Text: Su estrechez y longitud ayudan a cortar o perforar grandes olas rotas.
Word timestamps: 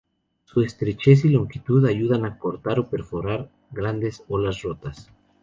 Su 0.45 0.63
estrechez 0.63 1.25
y 1.25 1.29
longitud 1.29 1.85
ayudan 1.85 2.25
a 2.25 2.39
cortar 2.39 2.79
o 2.79 2.89
perforar 2.89 3.51
grandes 3.69 4.23
olas 4.29 4.63
rotas. 4.63 5.11